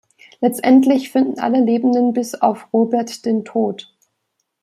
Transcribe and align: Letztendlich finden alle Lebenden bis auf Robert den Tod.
Letztendlich 0.39 1.11
finden 1.11 1.37
alle 1.39 1.63
Lebenden 1.63 2.13
bis 2.13 2.33
auf 2.33 2.73
Robert 2.73 3.23
den 3.27 3.45
Tod. 3.45 3.95